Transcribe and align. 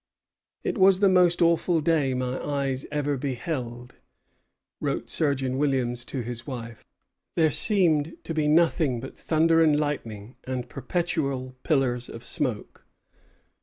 "It 0.63 0.79
was 0.79 0.99
the 0.99 1.07
most 1.07 1.43
awful 1.43 1.79
day 1.79 2.15
my 2.15 2.43
eyes 2.43 2.87
ever 2.91 3.17
beheld," 3.17 3.97
wrote 4.79 5.11
Surgeon 5.11 5.59
Williams 5.59 6.03
to 6.05 6.21
his 6.21 6.47
wife; 6.47 6.83
"there 7.35 7.51
seemed 7.51 8.17
to 8.23 8.33
be 8.33 8.47
nothing 8.47 8.99
but 8.99 9.15
thunder 9.15 9.61
and 9.61 9.79
lightning 9.79 10.37
and 10.43 10.67
perpetual 10.67 11.55
pillars 11.61 12.09
of 12.09 12.23
smoke." 12.23 12.83